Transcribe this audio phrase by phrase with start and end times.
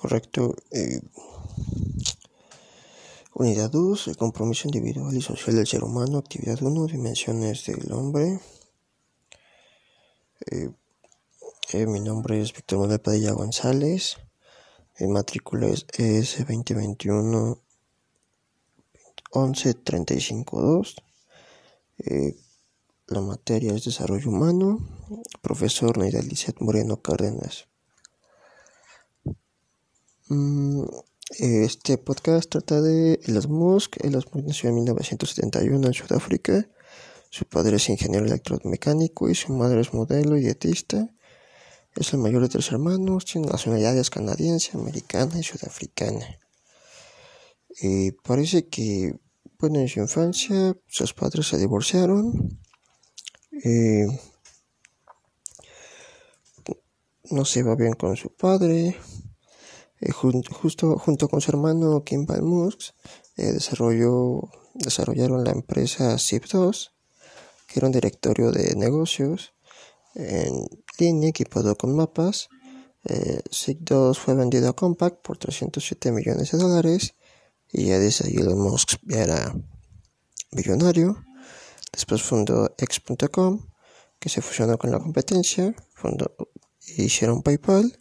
[0.00, 0.54] Correcto.
[0.70, 1.00] Eh,
[3.34, 6.18] unidad 2, el compromiso individual y social del ser humano.
[6.18, 8.38] Actividad 1, dimensiones del hombre.
[10.46, 10.70] Eh,
[11.72, 14.18] eh, mi nombre es Víctor Manuel Padilla González.
[15.00, 17.58] Mi matrícula es ES 2021
[19.32, 20.96] 11 35 2.
[23.08, 24.78] la materia es desarrollo humano.
[25.42, 26.20] Profesor Neida
[26.60, 27.66] Moreno Cárdenas.
[30.30, 30.82] Mm,
[31.38, 33.96] este podcast trata de Elon Musk.
[34.04, 36.68] Elon Musk nació en 1971 en Sudáfrica.
[37.30, 41.08] Su padre es ingeniero electromecánico y su madre es modelo y dietista.
[41.96, 46.38] Es el mayor de tres hermanos, tiene nacionalidades canadiense, americana y sudafricana.
[47.80, 49.18] Y parece que,
[49.58, 52.60] bueno, en su infancia sus padres se divorciaron.
[57.30, 58.96] no se va bien con su padre.
[60.00, 62.92] Eh, justo junto con su hermano Kimball Musk
[63.36, 66.90] eh, desarrolló, desarrollaron la empresa ZIP2,
[67.66, 69.54] que era un directorio de negocios
[70.14, 70.66] en
[70.98, 72.48] línea equipado con mapas.
[73.04, 77.14] Eh, ZIP2 fue vendido a Compaq por 307 millones de dólares
[77.72, 79.54] y ya desde ahí Elon Musk ya era
[80.52, 81.24] millonario.
[81.92, 83.66] Después fundó X.com,
[84.20, 86.34] que se fusionó con la competencia, fundó,
[86.96, 87.98] hicieron PayPal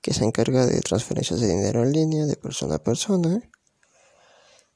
[0.00, 3.40] que se encarga de transferencias de dinero en línea de persona a persona.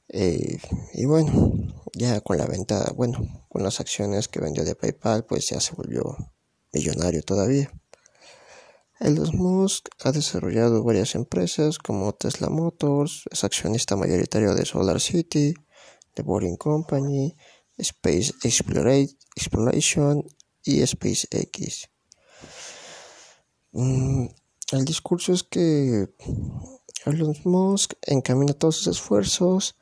[0.09, 0.59] Eh,
[0.93, 1.53] y bueno,
[1.93, 5.73] ya con la venta, bueno, con las acciones que vendió de PayPal, pues ya se
[5.73, 6.15] volvió
[6.71, 7.71] millonario todavía.
[8.99, 15.53] Elon Musk ha desarrollado varias empresas como Tesla Motors, es accionista mayoritario de Solar City,
[16.13, 17.35] The Boring Company,
[17.77, 20.25] Space Exploration
[20.63, 21.89] y SpaceX.
[23.73, 24.27] Mm,
[24.75, 26.09] el discurso es que
[27.05, 29.75] Elon Musk encamina todos sus esfuerzos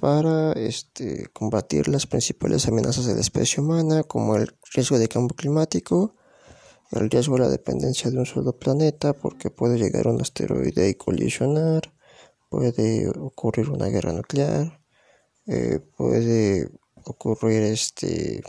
[0.00, 5.36] para este, combatir las principales amenazas de la especie humana, como el riesgo de cambio
[5.36, 6.14] climático,
[6.90, 10.94] el riesgo de la dependencia de un solo planeta, porque puede llegar un asteroide y
[10.94, 11.92] colisionar,
[12.50, 14.80] puede ocurrir una guerra nuclear,
[15.46, 16.68] eh, puede
[17.04, 18.42] ocurrir este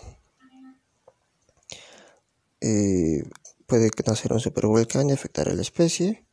[2.62, 3.24] eh,
[3.66, 6.26] puede nacer un supervolcán y afectar a la especie.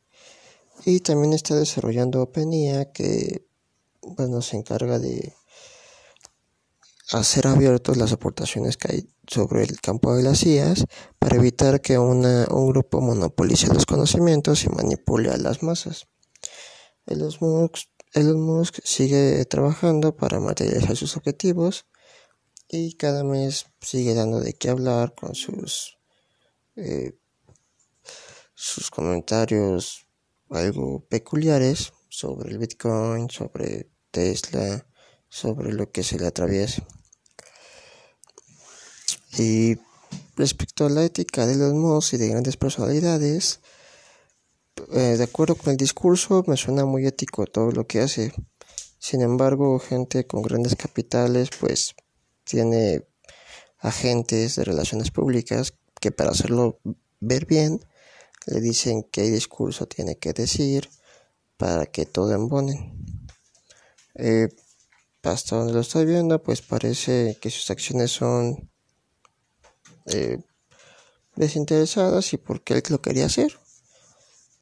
[0.85, 3.47] Y también está desarrollando OpenIA que
[4.01, 5.33] bueno, se encarga de
[7.11, 10.85] hacer abiertos las aportaciones que hay sobre el campo de las IAS
[11.19, 16.07] para evitar que una, un grupo monopolice los conocimientos y manipule a las masas.
[17.05, 21.85] Elon Musk, Elon Musk sigue trabajando para materializar sus objetivos
[22.67, 25.99] y cada mes sigue dando de qué hablar con sus
[26.75, 27.13] eh,
[28.63, 30.07] sus comentarios
[30.49, 34.87] algo peculiares sobre el Bitcoin, sobre Tesla,
[35.27, 36.81] sobre lo que se le atraviesa.
[39.37, 39.77] Y
[40.37, 43.59] respecto a la ética de los Musk y de grandes personalidades,
[44.93, 48.31] eh, de acuerdo con el discurso, me suena muy ético todo lo que hace.
[48.97, 51.95] Sin embargo, gente con grandes capitales, pues
[52.45, 53.05] tiene
[53.79, 56.79] agentes de relaciones públicas que para hacerlo
[57.19, 57.81] ver bien,
[58.45, 60.89] le dicen qué discurso tiene que decir
[61.57, 62.93] para que todo embonen.
[64.15, 64.49] Eh,
[65.23, 68.69] hasta donde lo estoy viendo, pues parece que sus acciones son
[70.07, 70.39] eh,
[71.35, 73.57] desinteresadas y porque él lo quería hacer.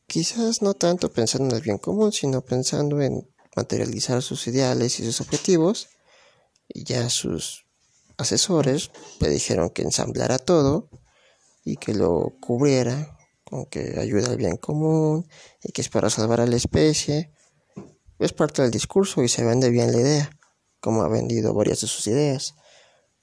[0.06, 5.06] Quizás no tanto pensando en el bien común, sino pensando en materializar sus ideales y
[5.06, 5.90] sus objetivos.
[6.68, 7.66] Y ya sus
[8.18, 10.90] asesores le dijeron que ensamblara todo
[11.64, 13.18] y que lo cubriera
[13.70, 15.28] que ayuda al bien común
[15.64, 17.32] y que es para salvar a la especie.
[18.20, 20.38] Es parte del discurso y se vende bien la idea,
[20.80, 22.56] como ha vendido varias de sus ideas.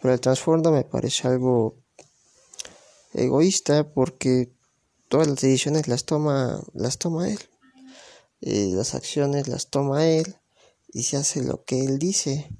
[0.01, 1.77] Pero el trasfondo me parece algo
[3.15, 4.53] egoísta porque
[5.09, 7.39] todas las decisiones las toma, las toma él.
[8.41, 10.37] Y las acciones las toma él
[10.93, 12.51] y se hace lo que él dice.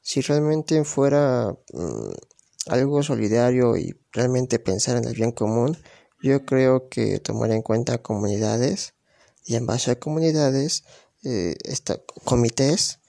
[0.00, 2.12] Si realmente fuera mm,
[2.68, 5.76] algo solidario y realmente pensar en el bien común,
[6.26, 8.94] yo creo que tomar en cuenta comunidades
[9.44, 10.84] y en base a comunidades,
[11.22, 11.56] eh,
[12.24, 13.00] comités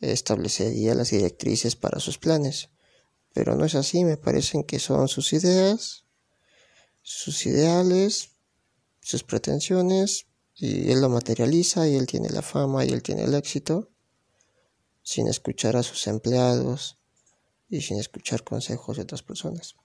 [0.00, 2.68] establecería las directrices para sus planes.
[3.32, 6.04] Pero no es así, me parecen que son sus ideas,
[7.02, 8.30] sus ideales,
[9.00, 13.34] sus pretensiones, y él lo materializa y él tiene la fama y él tiene el
[13.34, 13.90] éxito,
[15.02, 16.98] sin escuchar a sus empleados
[17.68, 19.76] y sin escuchar consejos de otras personas.